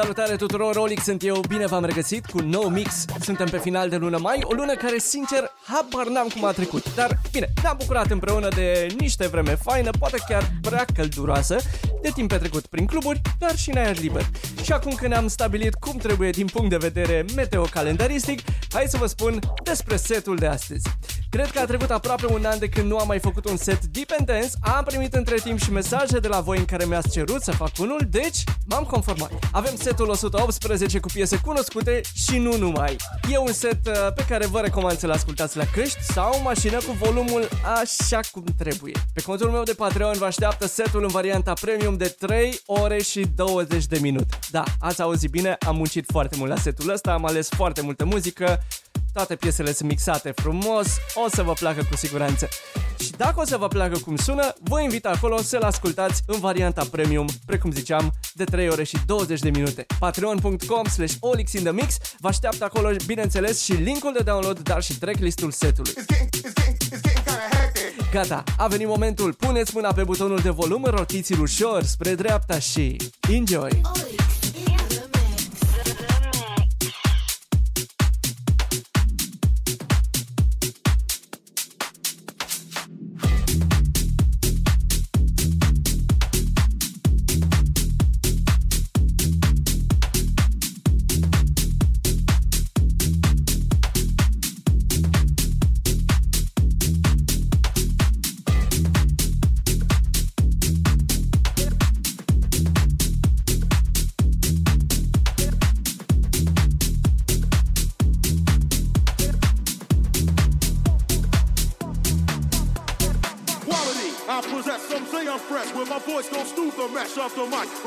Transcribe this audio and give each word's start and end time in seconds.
Salutare 0.00 0.36
tuturor, 0.36 0.74
Rolix 0.74 1.02
sunt 1.02 1.24
eu, 1.24 1.40
bine 1.48 1.66
v-am 1.66 1.84
regăsit 1.84 2.26
cu 2.26 2.38
un 2.38 2.48
nou 2.48 2.68
mix. 2.68 3.04
Suntem 3.20 3.46
pe 3.46 3.58
final 3.58 3.88
de 3.88 3.96
lună 3.96 4.18
mai, 4.18 4.40
o 4.42 4.52
lună 4.54 4.74
care, 4.74 4.98
sincer, 4.98 5.50
habar 5.64 6.06
n-am 6.06 6.28
cum 6.28 6.44
a 6.44 6.52
trecut. 6.52 6.94
Dar, 6.94 7.18
bine, 7.32 7.48
ne-am 7.62 7.76
bucurat 7.78 8.10
împreună 8.10 8.48
de 8.48 8.86
niște 8.98 9.26
vreme 9.26 9.54
faină, 9.54 9.90
poate 9.98 10.16
chiar 10.28 10.52
prea 10.60 10.84
călduroasă, 10.94 11.56
de 12.02 12.10
timp 12.14 12.28
petrecut 12.28 12.66
prin 12.66 12.86
cluburi, 12.86 13.20
dar 13.38 13.56
și 13.56 13.70
în 13.70 13.76
aer 13.76 13.98
liber. 13.98 14.30
Și 14.62 14.72
acum 14.72 14.92
că 14.92 15.06
ne-am 15.06 15.28
stabilit 15.28 15.74
cum 15.74 15.96
trebuie 15.96 16.30
din 16.30 16.46
punct 16.46 16.70
de 16.70 16.76
vedere 16.76 17.24
meteo-calendaristic, 17.34 18.40
hai 18.72 18.84
să 18.88 18.96
vă 18.96 19.06
spun 19.06 19.38
despre 19.62 19.96
setul 19.96 20.36
de 20.36 20.46
astăzi. 20.46 20.88
Cred 21.30 21.50
că 21.50 21.58
a 21.58 21.64
trecut 21.64 21.90
aproape 21.90 22.26
un 22.26 22.44
an 22.44 22.58
de 22.58 22.68
când 22.68 22.90
nu 22.90 22.96
am 22.96 23.06
mai 23.06 23.18
făcut 23.18 23.48
un 23.48 23.56
set 23.56 23.84
Deep 23.84 24.10
and 24.18 24.26
Dance, 24.26 24.50
am 24.60 24.84
primit 24.84 25.14
între 25.14 25.36
timp 25.36 25.58
și 25.58 25.72
mesaje 25.72 26.18
de 26.18 26.28
la 26.28 26.40
voi 26.40 26.58
în 26.58 26.64
care 26.64 26.84
mi-ați 26.84 27.10
cerut 27.10 27.42
să 27.42 27.50
fac 27.50 27.70
unul, 27.78 28.06
deci 28.10 28.44
m-am 28.66 28.84
conformat. 28.84 29.32
Avem 29.52 29.76
setul 29.76 30.08
118 30.08 31.00
cu 31.00 31.08
piese 31.12 31.40
cunoscute 31.44 32.00
și 32.14 32.38
nu 32.38 32.56
numai. 32.56 32.96
E 33.30 33.38
un 33.38 33.52
set 33.52 33.86
uh, 33.86 34.12
pe 34.14 34.24
care 34.28 34.46
vă 34.46 34.60
recomand 34.60 34.98
să-l 34.98 35.10
ascultați 35.10 35.56
la 35.56 35.64
căști 35.74 36.02
sau 36.02 36.32
o 36.38 36.42
mașină 36.42 36.76
cu 36.76 36.96
volumul 37.00 37.48
așa 37.80 38.20
cum 38.32 38.44
trebuie. 38.58 38.92
Pe 39.14 39.22
contul 39.22 39.50
meu 39.50 39.62
de 39.62 39.72
Patreon 39.72 40.14
vă 40.18 40.24
așteaptă 40.24 40.66
setul 40.66 41.02
în 41.02 41.08
varianta 41.08 41.52
premium 41.52 41.87
de 41.96 42.14
3 42.18 42.60
ore 42.66 43.02
și 43.02 43.26
20 43.34 43.86
de 43.86 43.98
minute. 44.00 44.38
Da, 44.50 44.64
ați 44.80 45.02
auzit 45.02 45.30
bine, 45.30 45.56
am 45.66 45.76
muncit 45.76 46.04
foarte 46.10 46.36
mult 46.36 46.50
la 46.50 46.56
setul 46.56 46.90
ăsta, 46.90 47.12
am 47.12 47.26
ales 47.26 47.48
foarte 47.48 47.80
multă 47.80 48.04
muzică, 48.04 48.58
toate 49.12 49.34
piesele 49.36 49.72
sunt 49.72 49.88
mixate 49.88 50.32
frumos, 50.34 50.86
o 51.14 51.28
să 51.28 51.42
vă 51.42 51.52
placă 51.52 51.86
cu 51.90 51.96
siguranță. 51.96 52.48
Și 53.00 53.10
dacă 53.10 53.40
o 53.40 53.44
să 53.44 53.56
vă 53.56 53.68
placă 53.68 53.98
cum 53.98 54.16
sună, 54.16 54.54
vă 54.60 54.82
invit 54.82 55.06
acolo 55.06 55.42
să-l 55.42 55.62
ascultați 55.62 56.22
în 56.26 56.40
varianta 56.40 56.84
premium, 56.90 57.26
precum 57.46 57.70
ziceam, 57.70 58.12
de 58.34 58.44
3 58.44 58.68
ore 58.68 58.84
și 58.84 58.96
20 59.06 59.40
de 59.40 59.50
minute. 59.50 59.86
Patreon.com 59.98 60.84
slash 60.84 61.14
Olix 61.20 61.52
in 61.52 61.62
the 61.62 61.72
Mix 61.72 61.96
vă 62.18 62.28
așteaptă 62.28 62.64
acolo, 62.64 62.90
bineînțeles, 63.06 63.62
și 63.62 63.72
linkul 63.72 64.12
de 64.12 64.22
download, 64.22 64.58
dar 64.58 64.82
și 64.82 64.98
tracklistul 64.98 65.50
setului. 65.50 65.92
Gata, 68.12 68.44
a 68.56 68.66
venit 68.66 68.86
momentul, 68.86 69.32
puneți 69.32 69.70
mâna 69.74 69.92
pe 69.92 70.02
butonul 70.02 70.38
de 70.38 70.50
volum, 70.50 70.84
rotiți-l 70.84 71.40
ușor 71.40 71.82
spre 71.82 72.14
dreapta 72.14 72.58
și 72.58 72.96
enjoy! 73.30 73.80
Olix. 73.94 74.37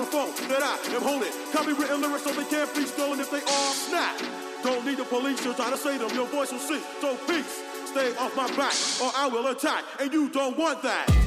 Microphone 0.02 0.50
that 0.50 0.64
I 0.64 0.96
am 0.96 1.02
holding. 1.02 1.32
Copywritten 1.52 2.02
lyrics 2.02 2.24
so 2.24 2.32
they 2.34 2.46
can't 2.46 2.74
be 2.76 2.86
stolen 2.86 3.20
if 3.20 3.30
they 3.30 3.38
are 3.38 3.74
snap. 3.74 4.20
Don't 4.64 4.86
need 4.86 4.98
the 4.98 5.06
police 5.06 5.42
to 5.44 5.54
try 5.54 5.70
to 5.70 5.78
say 5.78 5.98
them, 5.98 6.10
your 6.16 6.28
voice 6.28 6.52
will 6.52 6.60
sing. 6.60 6.82
So 7.00 7.16
peace, 7.28 7.64
stay 7.86 8.16
off 8.18 8.36
my 8.36 8.48
back 8.56 8.74
or 9.02 9.12
I 9.16 9.28
will 9.28 9.48
attack, 9.48 9.84
and 10.00 10.12
you 10.12 10.30
don't 10.30 10.58
want 10.58 10.82
that. 10.84 11.21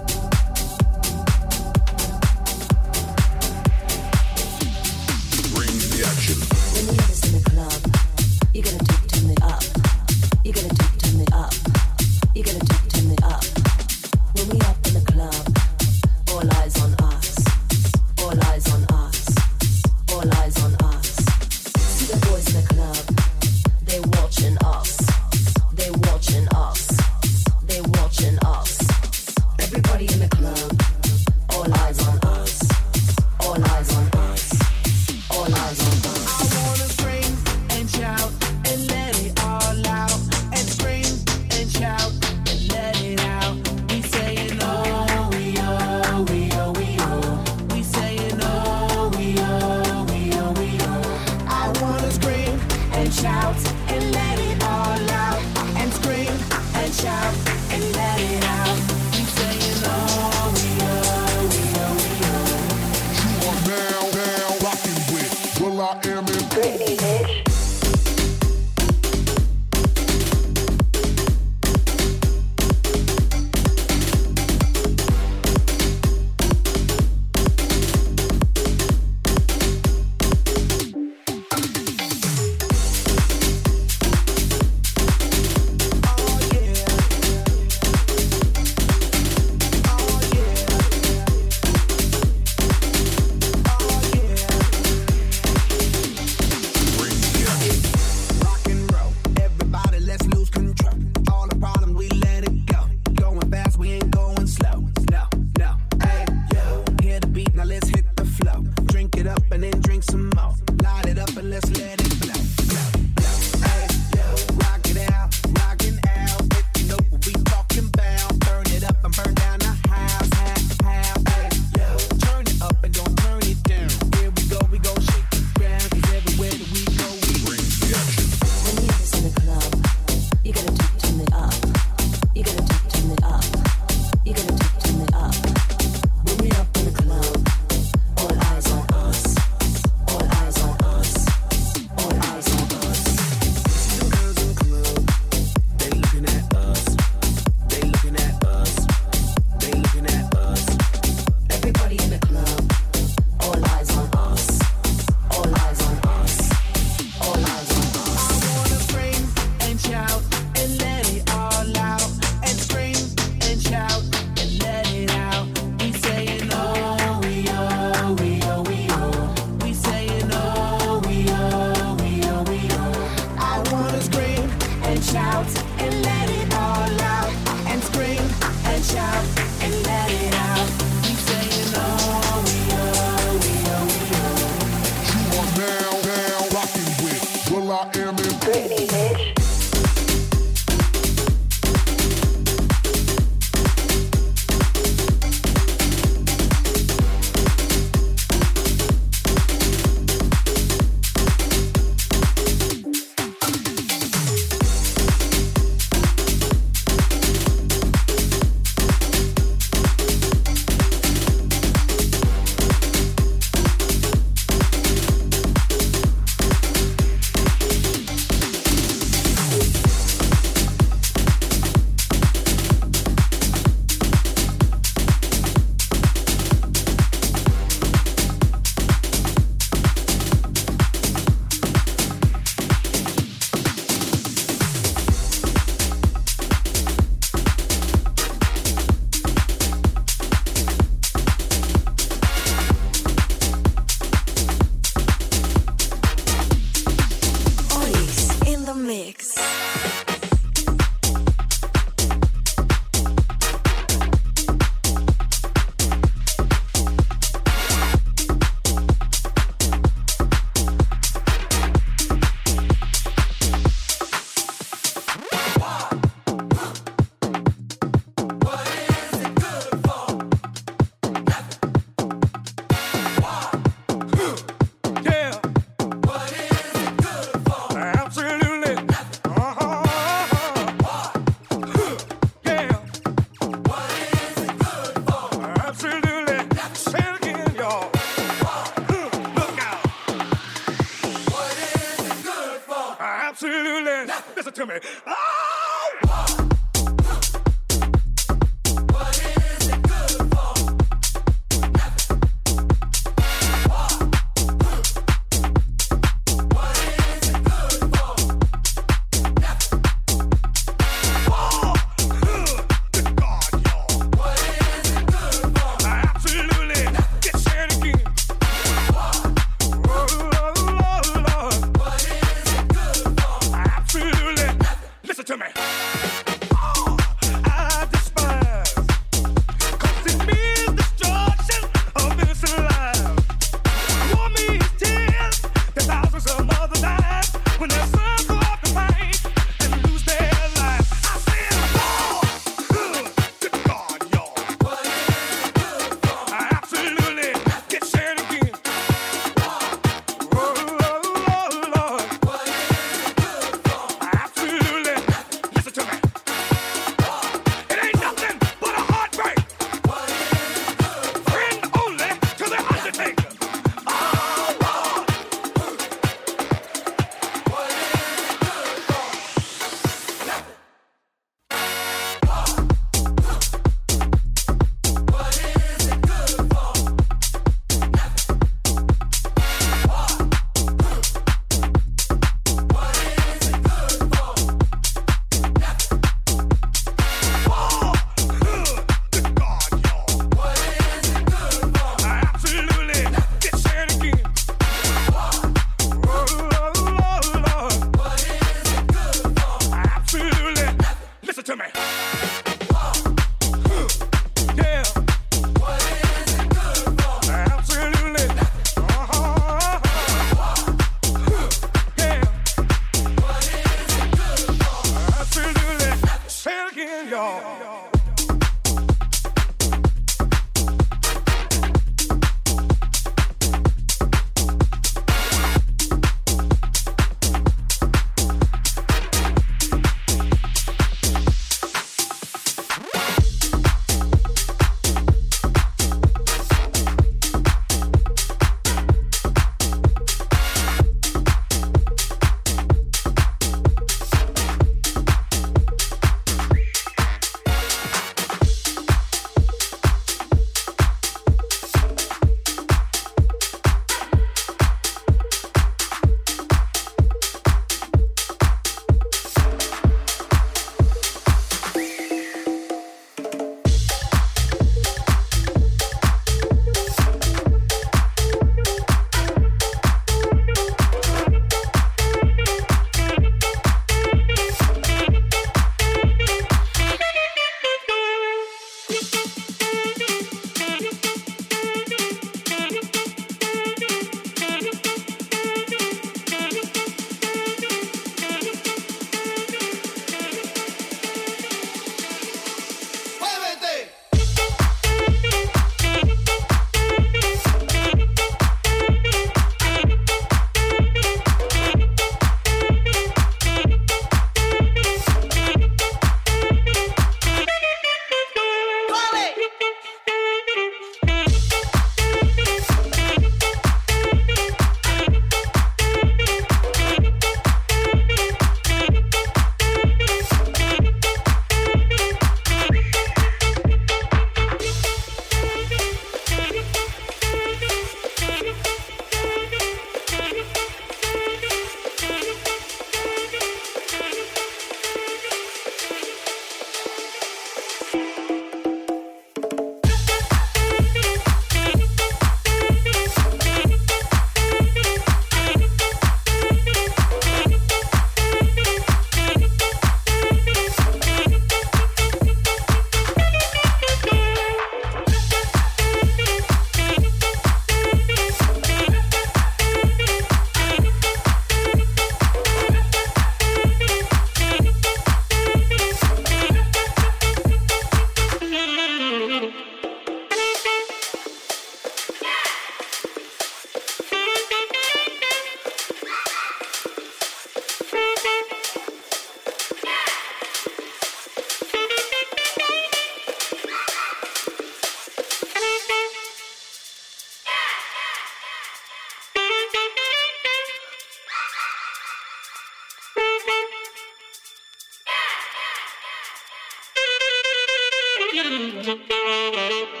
Thank 598.43 598.97
you. 599.95 600.00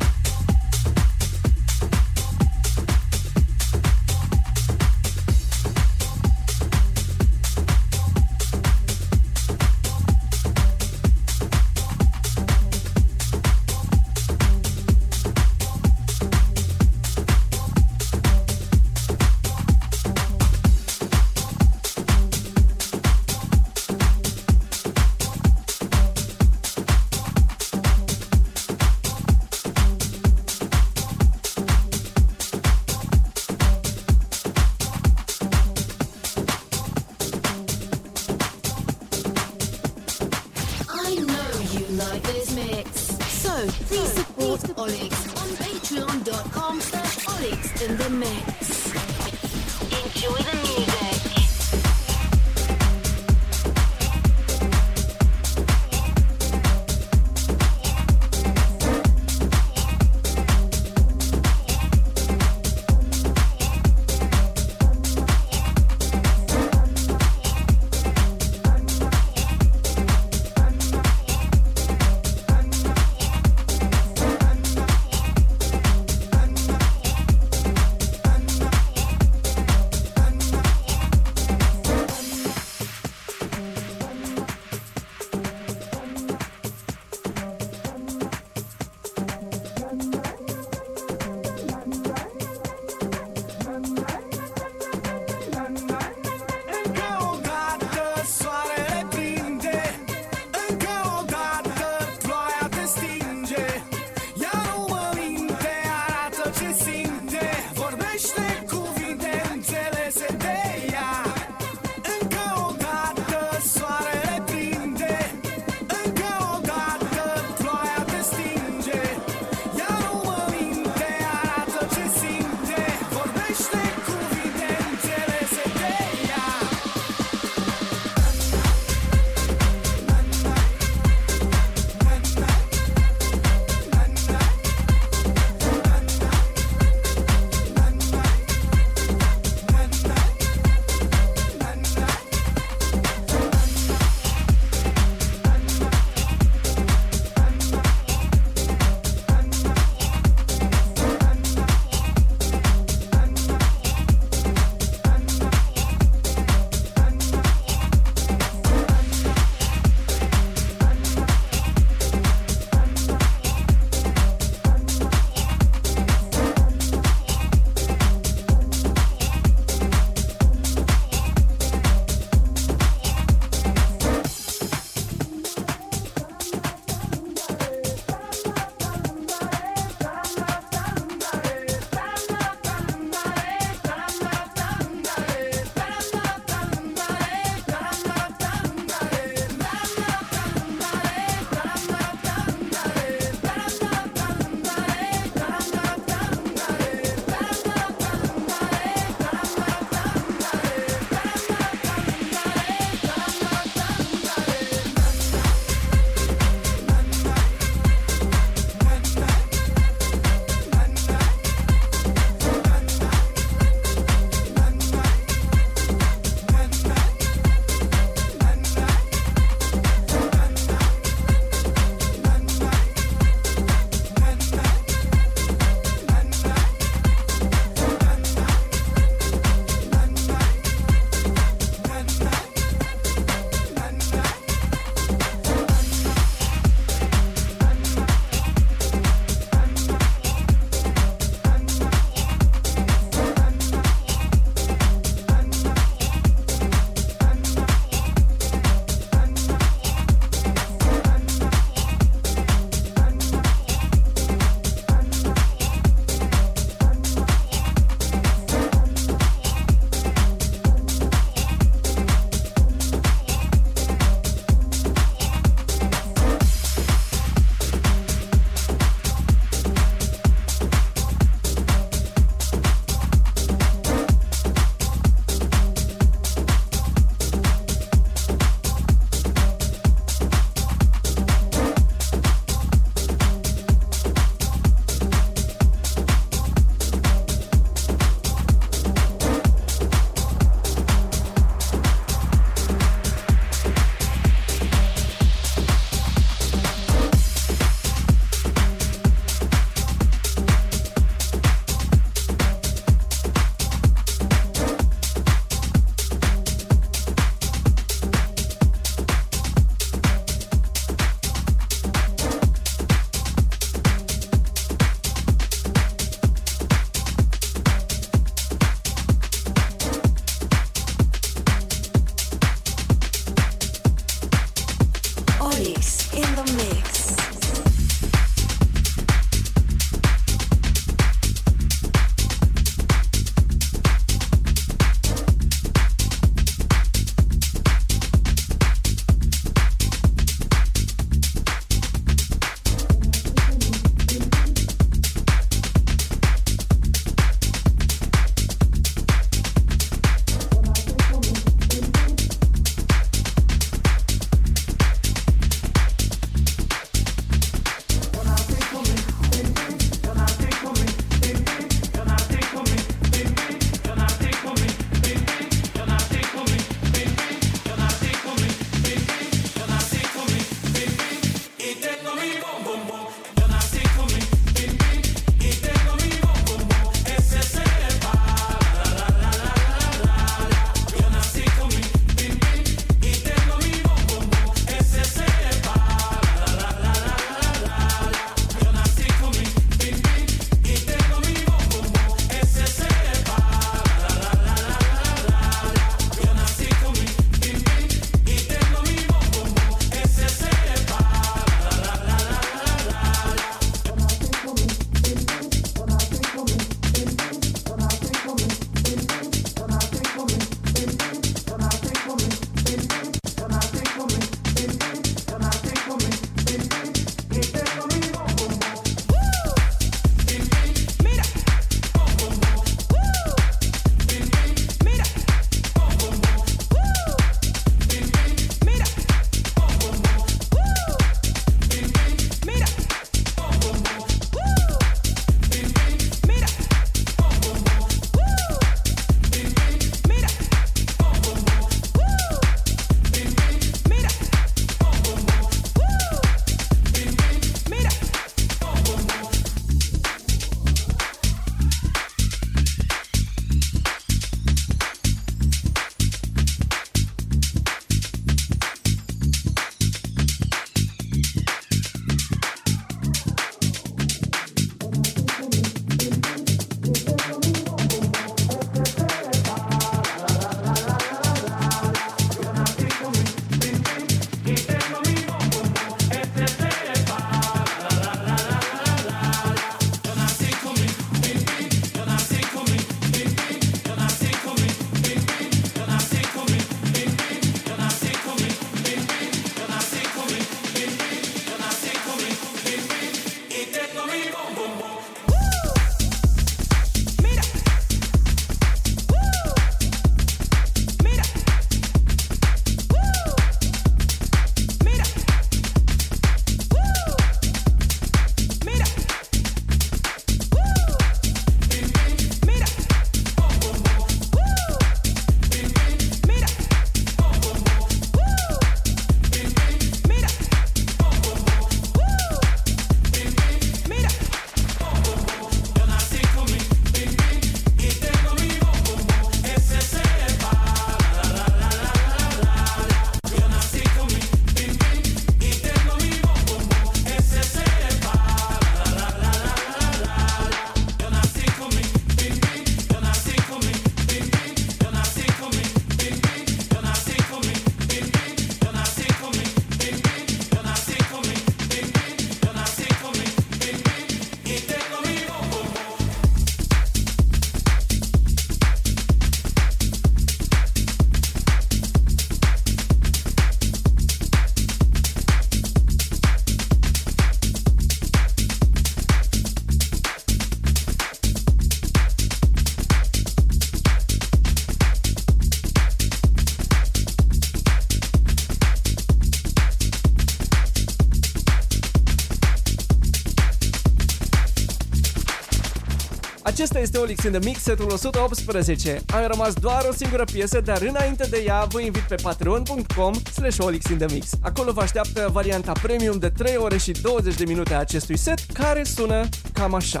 Acesta 586.58 586.78
este 586.78 586.98
Olix 586.98 587.24
in 587.24 587.30
the 587.30 587.40
Mix, 587.44 587.62
setul 587.62 587.90
118. 587.92 589.00
Am 589.14 589.26
rămas 589.26 589.54
doar 589.54 589.86
o 589.90 589.92
singură 589.92 590.24
piesă, 590.24 590.60
dar 590.60 590.82
înainte 590.82 591.26
de 591.30 591.42
ea 591.46 591.64
vă 591.68 591.80
invit 591.80 592.02
pe 592.02 592.14
patreon.com 592.22 593.14
slash 593.32 593.56
Olix 593.60 593.88
in 593.88 593.98
the 593.98 594.06
Mix. 594.12 594.30
Acolo 594.42 594.72
vă 594.72 594.80
așteaptă 594.80 595.28
varianta 595.32 595.72
premium 595.82 596.18
de 596.18 596.28
3 596.28 596.56
ore 596.56 596.76
și 596.76 596.92
20 596.92 597.34
de 597.34 597.44
minute 597.44 597.74
a 597.74 597.78
acestui 597.78 598.16
set, 598.16 598.38
care 598.52 598.82
sună 598.82 599.28
cam 599.52 599.74
așa. 599.74 600.00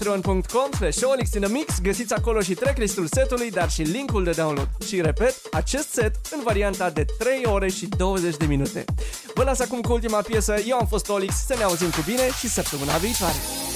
patreon.com 0.00 0.70
slash 0.72 1.34
in 1.34 1.52
mix, 1.52 1.80
găsiți 1.80 2.14
acolo 2.14 2.40
și 2.40 2.54
tracklistul 2.54 3.06
setului, 3.06 3.50
dar 3.50 3.70
și 3.70 3.82
linkul 3.82 4.24
de 4.24 4.30
download. 4.30 4.68
Și 4.86 5.00
repet, 5.00 5.34
acest 5.52 5.92
set 5.92 6.14
în 6.30 6.40
varianta 6.44 6.90
de 6.90 7.04
3 7.18 7.42
ore 7.44 7.68
și 7.68 7.86
20 7.86 8.36
de 8.36 8.46
minute. 8.46 8.84
Vă 9.34 9.42
las 9.42 9.60
acum 9.60 9.80
cu 9.80 9.92
ultima 9.92 10.20
piesă, 10.20 10.54
eu 10.66 10.76
am 10.76 10.86
fost 10.86 11.08
Olix, 11.08 11.34
să 11.46 11.54
ne 11.58 11.62
auzim 11.62 11.90
cu 11.90 12.02
bine 12.06 12.30
și 12.38 12.48
săptămâna 12.48 12.96
viitoare. 12.96 13.69